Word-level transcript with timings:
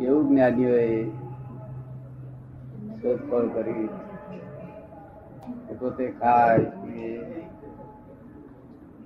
એવું 0.00 0.28
જ્ઞાનીઓએ 0.28 1.10
શોધખોળ 3.02 3.48
કરી. 3.48 3.88
પોતે 5.78 6.10
ખાય 6.10 6.58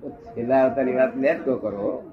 છેલ્લા 0.03 0.63
અવતારની 0.63 0.95
વાત 0.95 1.17
લેટ 1.17 1.45
ગો 1.45 1.55
કરો. 1.55 2.03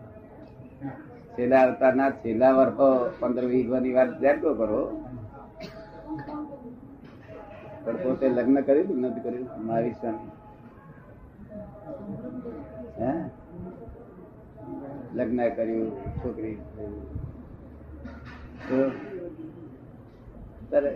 છેલ્લા 1.38 1.62
અવતારના 1.62 2.10
છેલ્લા 2.10 2.52
વર્ષો, 2.52 3.10
પંદર, 3.20 3.44
વીસ 3.44 3.68
વર્ષની 3.68 3.92
વાત 3.92 4.20
લેટ 4.20 4.40
ગો 4.40 4.54
કરો. 4.54 5.04
પણ 7.84 7.96
પોતે 7.96 8.28
લગ્ન 8.28 8.60
કર્યું 8.60 8.86
કે 8.86 8.94
નથી 8.94 9.20
કર્યું? 9.20 9.66
મારી 9.66 9.90
સ્વામી 9.90 10.30
હે? 13.02 13.12
લગ્ન 15.14 15.48
કર્યું, 15.48 15.90
છોકરી 16.16 16.58
થયું. 18.70 18.92
તો 20.58 20.64
તારે 20.72 20.92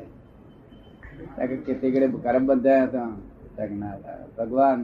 તાકે 1.36 1.54
કેટલી 1.66 1.92
ઘડી 1.94 2.22
કરમ 2.26 2.44
બંધાયા 2.50 2.88
હતા 2.88 3.10
તાકે 3.56 3.74
ના 3.82 3.94
હતા. 3.96 4.18
ભગવાન 4.36 4.80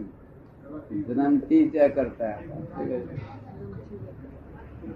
જન્મથી 1.07 1.63
જ 1.73 1.75
આ 1.85 1.91
કરતા 1.97 2.35
હતા. 2.39 2.61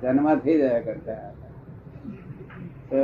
જન્મથી 0.02 0.56
જ 0.60 0.62
આ 0.70 0.82
કરતા 0.88 1.22
હતા. 1.22 1.52
તો 2.90 3.00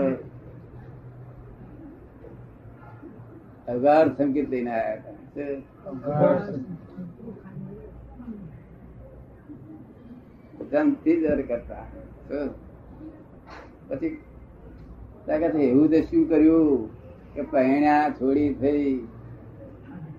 અગાર 3.74 4.06
સંકેત 4.16 4.46
લઈને 4.52 4.72
આવ્યા 4.76 5.14
હતા 5.26 5.58
જન્મથી 10.72 11.16
જ 11.22 11.24
આ 11.30 11.46
કરતા 11.50 11.84
તો 12.28 12.38
પછી 13.88 14.10
તાકે 14.10 14.16
છે, 14.16 14.29
એવું 15.28 15.88
તે 15.88 16.02
શું 16.02 16.28
કર્યું 16.28 16.90
કે 17.34 17.42
પહેણ્યા 17.42 18.12
છોડી 18.20 18.54
થઈ. 18.54 19.06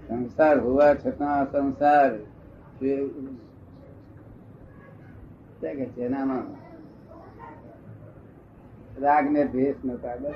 સંસાર 0.07 0.59
હોવા 0.59 0.93
છતાં 0.93 1.51
સંસાર 1.51 2.17
કે 2.79 3.05
છે 5.85 6.07
રાગ 8.99 9.31
ને 9.31 9.45
દ્વેષ 9.45 9.75
નતા 9.85 10.15
બસ. 10.15 10.33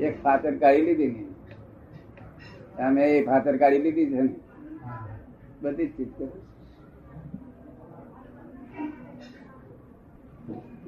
એક 0.00 0.22
ફાતર 0.22 0.56
કાઢી 0.56 0.82
લીધી 0.82 1.06
ને. 1.06 1.24
અમે 2.82 3.18
એ 3.18 3.26
ફાતર 3.26 3.56
કાઢી 3.56 3.78
લીધી 3.78 4.06
છે 4.06 4.20
ને. 4.20 4.34
બધી 5.62 5.86
જ 5.86 5.96
ચીજ 5.96 6.08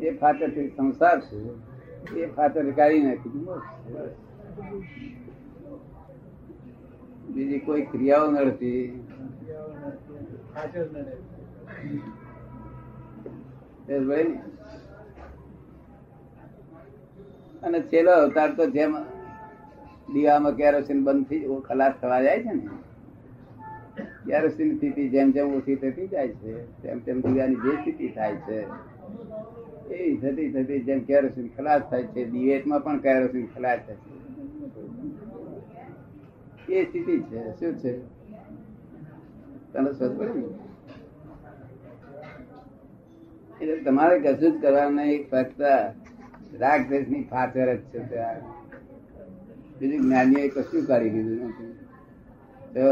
એ 0.01 0.19
ફાતર 0.19 0.51
સંસાર 0.77 1.21
છે 1.21 1.70
એ 2.17 2.27
ફાતર 2.37 2.65
કાઢી 2.71 3.03
નાખી. 3.03 3.45
બીજી 7.31 7.61
કોઈ 7.61 7.85
ક્રિયાઓ 7.93 8.31
નથી 8.31 8.83
એ 13.89 13.99
ભાઈ 13.99 14.25
ને. 14.25 14.39
અને 17.63 17.79
છેલ્લો 17.91 18.13
અવતાર 18.13 18.51
તો 18.57 18.65
જેમ 18.77 18.93
દીવામાં 20.13 20.55
કેરોસીન 20.61 21.01
બંધ 21.05 21.27
થઈ 21.29 21.43
ખલાસ 21.69 21.95
થવા 22.03 22.23
જાય 22.23 22.41
છે 22.45 22.53
ને. 22.53 22.69
કેરોસીન 24.27 24.71
સ્થિતિ 24.77 25.09
જેમ 25.09 25.29
જેમ 25.31 25.47
ઓછી 25.57 25.77
થતી 25.77 26.09
જાય 26.09 26.29
છે, 26.29 26.53
તેમ 26.83 26.99
તેમ 27.01 27.17
દીવાની 27.21 27.57
જે 27.65 27.73
સ્થિતિ 27.77 28.07
થાય 28.09 28.37
છે. 28.47 28.59
એ 30.01 30.07
થતી 30.23 30.51
થતી, 30.55 30.81
જેમ 30.87 31.01
કેરોસીન 31.09 31.49
ખલાસ 31.57 31.83
થાય 31.91 32.05
છે 32.13 32.21
દિવેટમાં 32.33 32.81
પણ 32.85 32.99
કેરોસીન 33.07 33.47
ખલાસ 33.55 33.81
થાય 33.87 33.99
છે. 34.05 34.11
એ 36.75 36.85
સ્થિતિ 36.85 37.15
છે, 37.29 37.41
શું 37.59 37.73
છે? 37.81 37.93
તને 39.73 39.91
પડી 40.19 40.49
એટલે 43.61 43.77
તમારે 43.87 44.17
કશું 44.25 44.51
જ 44.53 44.55
કરવાનું 44.63 44.97
નહીં, 44.99 45.21
ફક્ત 45.31 45.61
રાગ 46.61 46.81
દ્વેષની 46.89 47.25
ફાચર 47.31 47.69
જ 47.75 47.79
છે 47.93 47.99
બીજું 49.79 50.01
જ્ઞાનીએ 50.05 50.47
કશું 50.55 50.83
કાઢી 50.89 51.13
દીધું 51.15 51.41
નથી 51.49 51.75
તો 52.75 52.87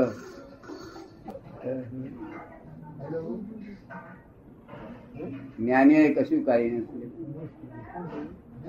જ્ઞાનીઓએ 5.59 6.09
કશું 6.17 6.41
કાઢી 6.47 6.79
નથી. 6.79 7.09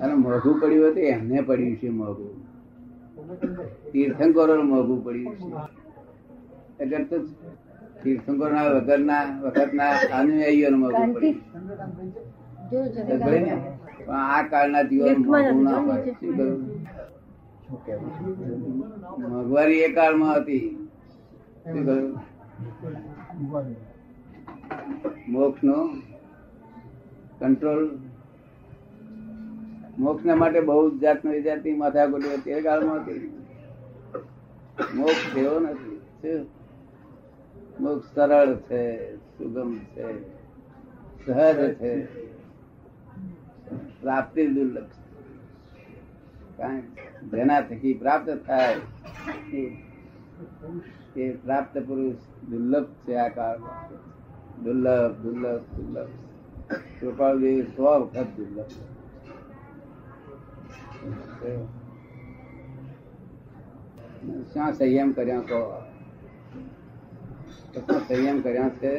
અને 0.02 0.14
મોઘું 0.24 0.54
પડ્યું 0.60 0.90
હતું 0.90 1.06
એમને 1.14 1.38
પડ્યું 1.48 1.76
છે 1.80 1.88
મોઘું 2.00 2.34
તીર્થંકરો 3.92 4.54
મોઘું 4.72 4.98
પડ્યું 5.04 5.34
છે. 5.38 5.46
એટલે 6.82 6.98
તો 7.10 7.16
તીર્થંકરો 8.02 8.50
ના 8.54 8.68
વગરના 8.76 9.24
વખતના 9.42 9.92
અનુયાયીઓ 10.18 10.68
મોઘું 10.82 11.10
પડ્યું 11.14 11.36
ને, 13.46 13.54
પણ 13.96 14.16
આ 14.16 14.42
કાળના 14.52 14.84
જીવન 14.90 15.18
મોઘું 15.26 15.58
ના 15.66 15.80
હોય. 15.86 16.02
શું 16.18 16.32
કહ્યું 16.36 16.60
મોંઘવારી 19.30 19.82
એ 19.86 19.88
કાળમાં 19.98 20.34
હતી. 20.36 20.66
શું 21.64 21.82
કહ્યું 21.86 22.12
મોક્ષ 25.32 25.62
નો 25.68 25.76
કંટ્રોલ 27.40 27.98
મોક્ષ 29.98 30.24
માટે 30.24 30.60
બહુ 30.60 30.98
જાતનો 30.98 31.40
જાતની 31.40 31.74
માથાકૂટી 31.74 32.50
એ 32.50 32.60
કાળમાં 32.60 32.96
હતી 32.96 33.36
મોક્ષ 34.94 35.36
એવો 35.36 35.58
નથી. 35.58 36.00
મોક્ષ 37.80 38.14
સરળ 38.14 38.56
છે, 38.56 39.16
સુગમ 39.16 39.78
છે, 39.78 40.06
સહજ 41.26 41.74
છે, 41.74 41.92
પ્રાપ્તિ 44.02 44.46
દુર્લભ 44.46 44.90
કારણ 46.58 46.80
જેના 47.30 47.60
થકી 47.60 47.94
પ્રાપ્ત 47.94 48.30
થાય 48.46 48.76
એ 51.16 51.32
પ્રાપ્ત 51.32 51.78
પુરુષ 51.78 52.16
દુર્લભ 52.50 52.84
છે 52.84 53.14
આ 53.14 53.28
કાળમાં. 53.28 53.88
દુર્લભ 54.64 55.16
દુર્લભ 55.22 55.60
દુર્લભ. 55.76 56.29
કૃપાળદેવ 56.70 57.66
સો 57.76 58.00
વખત 58.00 58.28
દુર્લભ 58.36 58.72
છે. 61.40 61.52
શ્યાં 64.52 64.72
સંયમ 64.72 65.12
કર્યા 65.12 65.40
કહો 65.40 65.60
કશો 67.74 67.98
સંયમ 68.00 68.40
કર્યા 68.40 68.68
છે 68.68 68.92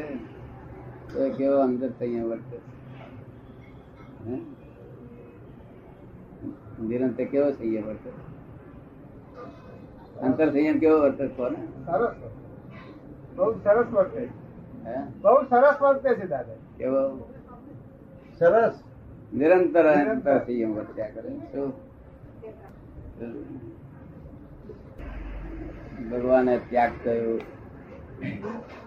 તો 1.13 1.29
કેવો 1.37 1.61
અંદર 1.61 1.89
સંયમ 1.99 2.25
વર્તે 2.25 2.57
છે? 2.57 2.59
હે? 4.25 4.35
નિરંતર 6.81 7.25
કેવો 7.25 7.51
સંયમ 7.51 7.83
વર્તે 7.83 8.09
છે? 8.09 8.21
અંતર 10.21 10.47
સંયમ 10.51 10.79
કેવો 10.79 10.97
વર્તે 11.01 11.27
છે 11.27 11.33
કોને 11.35 11.59
સરસ 11.85 12.13
બહુ 13.35 13.51
સરસ 13.63 13.87
વર્તે 13.91 14.23
હે 14.85 14.95
બહુ 15.21 15.37
સરસ 15.49 15.77
વર્તે 15.81 16.15
છે 16.15 16.27
દાદા 16.27 16.59
કેવો 16.77 17.03
સરસ. 18.41 18.75
નિરંતર 19.33 19.87
સંયમ 20.45 20.71
વર્ત્યા 20.75 21.09
કરે. 21.15 21.31
શું? 21.51 21.71
ભગવાને 26.11 26.55
ત્યાગ 26.69 26.91
કર્યો. 27.03 27.35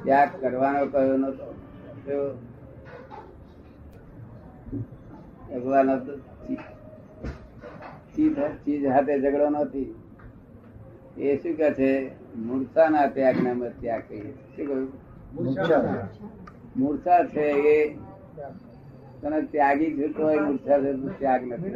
ત્યાગ 0.04 0.30
કરવાનો 0.40 0.80
કયો 0.92 1.16
નતો 1.22 1.46
ભગવાન 5.50 5.90
ચીજ 8.64 8.82
હાથે 8.86 9.14
ઝઘડો 9.22 9.46
નથી 9.50 9.90
એ 11.18 11.36
શું 11.42 11.54
કે 11.60 11.68
છે? 11.78 11.90
મૂર્છાના 12.46 13.06
ત્યાગને 13.14 13.50
અમે 13.50 13.68
ત્યાગ 13.80 14.02
કહીએ 14.08 14.30
શું 14.54 14.66
કહ્યું? 14.68 14.88
મૂર્છા 16.76 17.20
છે 17.34 17.46
એ 17.74 17.78
તને 19.24 19.38
ત્યાગી 19.48 19.90
છૂટો 19.96 20.22
હોય 20.22 20.40
મૂર્છા 20.42 20.78
છે 20.78 20.90
તો 20.94 21.08
ત્યાગ 21.18 21.42
નથી. 21.48 21.72